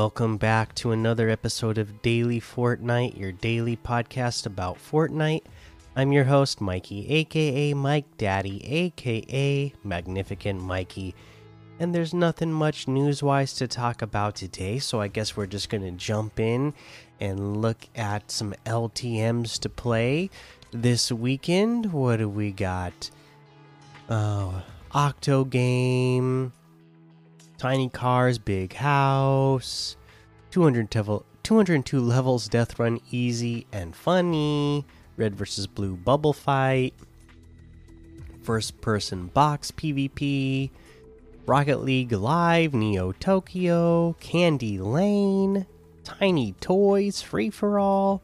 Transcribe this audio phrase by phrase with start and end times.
[0.00, 5.42] Welcome back to another episode of Daily Fortnite, your daily podcast about Fortnite.
[5.96, 11.16] I'm your host, Mikey, aka Mike Daddy, aka Magnificent Mikey.
[11.80, 15.68] And there's nothing much news wise to talk about today, so I guess we're just
[15.68, 16.74] going to jump in
[17.18, 20.30] and look at some LTMs to play
[20.70, 21.92] this weekend.
[21.92, 23.10] What do we got?
[24.08, 26.52] Oh, Octo Game.
[27.58, 29.96] Tiny Cars, Big House,
[30.52, 34.86] 200 level, 202 levels, Death Run, Easy and Funny,
[35.16, 36.94] Red versus Blue Bubble Fight,
[38.42, 40.70] First Person Box PvP,
[41.46, 45.66] Rocket League Live, Neo Tokyo, Candy Lane,
[46.04, 48.22] Tiny Toys, Free for All,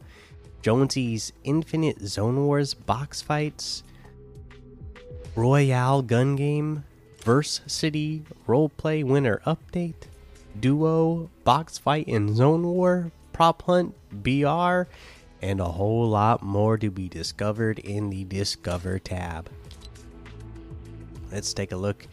[0.61, 3.83] Jonesy's Infinite Zone Wars Box Fights,
[5.35, 6.85] Royale Gun Game,
[7.25, 10.09] Verse City Roleplay Winner Update,
[10.59, 14.83] Duo, Box Fight and Zone War, Prop Hunt, BR,
[15.41, 19.49] and a whole lot more to be discovered in the Discover tab.
[21.31, 22.05] Let's take a look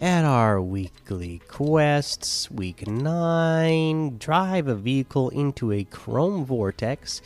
[0.00, 2.50] at our weekly quests.
[2.50, 7.22] Week 9 Drive a vehicle into a chrome vortex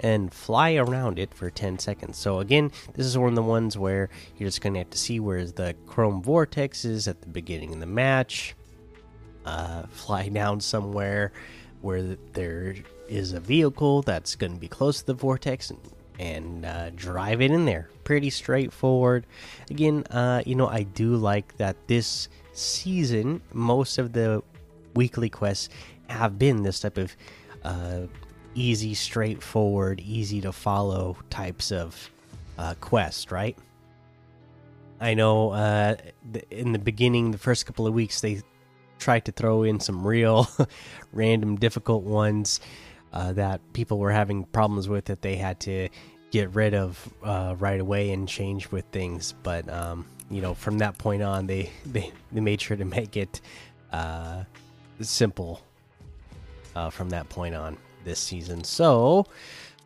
[0.00, 2.18] and fly around it for 10 seconds.
[2.18, 4.98] So again, this is one of the ones where you're just going to have to
[4.98, 8.54] see where the chrome vortex is at the beginning of the match.
[9.44, 11.32] Uh, fly down somewhere
[11.82, 12.74] where there
[13.08, 15.80] is a vehicle that's going to be close to the vortex and,
[16.18, 17.90] and uh, drive it in there.
[18.04, 19.26] Pretty straightforward.
[19.70, 24.42] Again, uh, you know, I do like that this season, most of the
[24.94, 25.68] weekly quests
[26.08, 27.14] have been this type of
[27.64, 28.02] uh,
[28.54, 32.10] easy, straightforward, easy to follow types of
[32.58, 33.56] uh, quest, right?
[35.00, 35.96] I know uh,
[36.50, 38.42] in the beginning, the first couple of weeks, they
[38.98, 40.48] tried to throw in some real
[41.12, 42.60] random difficult ones
[43.12, 45.88] uh, that people were having problems with that they had to
[46.30, 49.34] get rid of uh, right away and change with things.
[49.42, 53.16] But um, you know, from that point on, they they, they made sure to make
[53.16, 53.40] it
[53.92, 54.44] uh,
[55.00, 55.60] simple
[56.74, 58.64] uh, from that point on this season.
[58.64, 59.26] So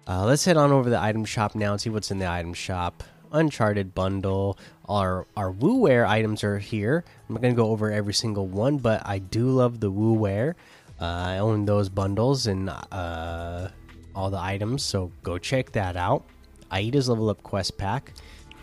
[0.06, 2.28] uh, let's head on over to the item shop now and see what's in the
[2.28, 3.04] item shop.
[3.30, 4.58] Uncharted bundle.
[4.88, 7.04] Our our WooWare items are here.
[7.28, 10.54] I'm not gonna go over every single one, but I do love the WooWare.
[11.00, 13.68] Uh, I own those bundles and uh,
[14.14, 16.24] all the items, so go check that out.
[16.72, 18.12] Aida's level up quest pack.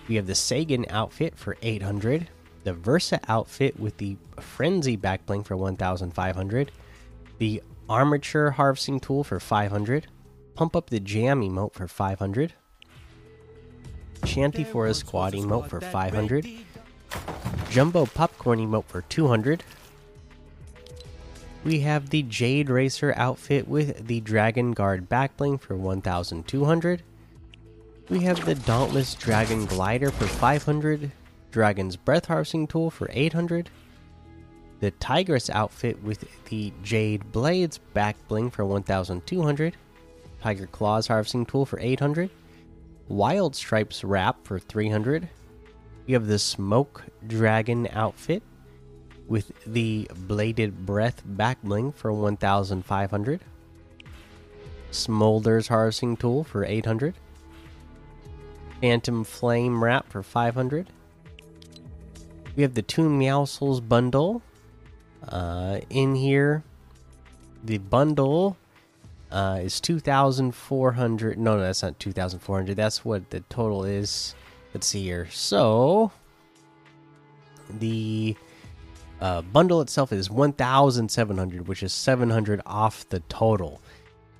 [0.07, 2.27] We have the Sagan outfit for 800,
[2.63, 6.71] the Versa outfit with the Frenzy backbling for 1,500,
[7.37, 10.07] the Armature harvesting tool for 500,
[10.55, 12.53] Pump up the Jam emote for 500,
[14.23, 16.47] Shanty Forest squad emote for 500,
[17.69, 19.63] Jumbo popcorn emote for 200.
[21.65, 27.03] We have the Jade Racer outfit with the Dragon Guard backbling for 1200.
[28.07, 31.11] We have the Dauntless Dragon Glider for 500,
[31.51, 33.69] Dragon's Breath Harvesting Tool for 800,
[34.85, 39.75] the Tigress outfit with the Jade Blades back bling for 1200,
[40.43, 42.29] Tiger Claws Harvesting Tool for 800,
[43.07, 45.27] Wild Stripes Wrap for 300.
[46.05, 48.43] You have the Smoke Dragon outfit
[49.27, 53.41] with the Bladed Breath back bling for 1500.
[54.91, 57.15] Smolder's Harvesting Tool for 800.
[58.81, 60.91] Phantom Flame Wrap for 500.
[62.55, 64.43] We have the Toon Meowscles bundle
[65.29, 66.63] uh, in here.
[67.63, 68.57] The bundle
[69.31, 71.37] uh, is 2,400.
[71.37, 72.75] No, no, that's not 2,400.
[72.75, 74.35] That's what the total is.
[74.73, 75.27] Let's see here.
[75.31, 76.11] So,
[77.69, 78.35] the
[79.21, 83.81] uh, bundle itself is 1,700, which is 700 off the total.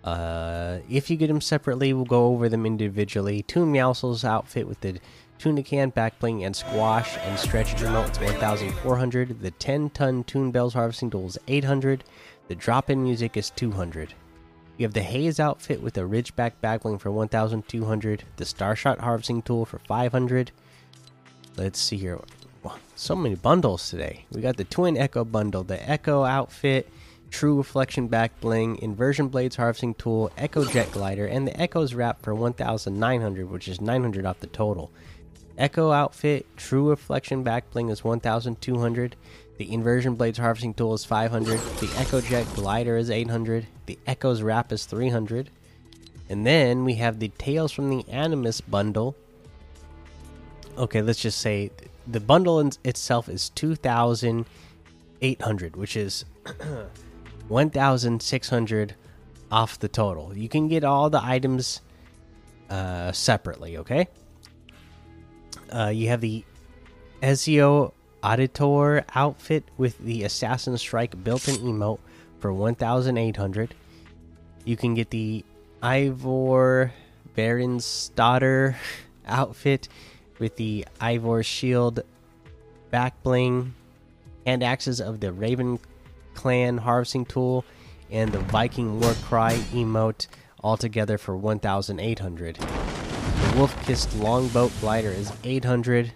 [0.03, 3.41] Uh, if you get them separately, we'll go over them individually.
[3.41, 4.99] Toon Meowscles outfit with the
[5.39, 9.41] Tunican, Backbling, and Squash and Stretch emote is 1,400.
[9.41, 12.03] The 10 ton tune Bells Harvesting Tool is 800.
[12.47, 14.13] The drop in music is 200.
[14.77, 18.23] You have the Haze outfit with a Ridgeback Backbling for 1,200.
[18.37, 20.51] The Starshot Harvesting Tool for 500.
[21.57, 22.19] Let's see here.
[22.95, 24.25] So many bundles today.
[24.31, 26.89] We got the Twin Echo bundle, the Echo outfit
[27.29, 32.21] True Reflection Back Bling, Inversion Blades Harvesting Tool, Echo Jet Glider, and the Echo's Wrap
[32.21, 34.91] for 1,900, which is 900 off the total.
[35.57, 39.15] Echo Outfit, True Reflection Back Bling is 1,200.
[39.57, 41.57] The Inversion Blades Harvesting Tool is 500.
[41.79, 43.65] The Echo Jet Glider is 800.
[43.85, 45.49] The Echo's Wrap is 300.
[46.27, 49.15] And then we have the Tales from the Animus bundle.
[50.77, 51.71] Okay, let's just say
[52.05, 56.25] the bundle in itself is 2,800, which is
[57.47, 58.95] 1,600
[59.51, 60.35] off the total.
[60.35, 61.79] You can get all the items
[62.69, 64.09] uh, separately, okay?
[65.71, 66.43] Uh, you have the
[67.21, 67.91] Ezio
[68.23, 71.99] Auditore outfit with the Assassin Strike built in emote
[72.39, 73.75] for 1,800.
[74.63, 75.45] You can get the
[75.81, 76.91] Ivor
[77.35, 78.77] Baron's daughter
[79.27, 79.87] outfit
[80.39, 82.01] with the Eivor Shield
[82.89, 83.73] back bling
[84.45, 85.79] and axes of the Raven
[86.33, 87.65] Clan harvesting tool
[88.11, 90.27] and the Viking War Cry emote
[90.63, 92.59] altogether for 1,800.
[93.25, 96.11] The Wolf Kissed Longboat Glider is 800.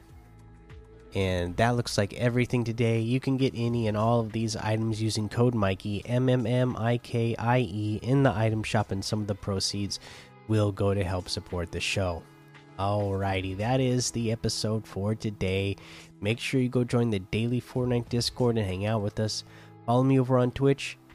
[1.15, 2.99] And that looks like everything today.
[2.99, 6.75] You can get any and all of these items using code Mikey M M M
[6.77, 9.99] I K I E in the item shop, and some of the proceeds
[10.47, 12.21] will go to help support the show.
[12.77, 15.75] Alrighty, that is the episode for today.
[16.21, 19.43] Make sure you go join the daily Fortnite Discord and hang out with us.
[19.85, 20.97] Follow me over on Twitch,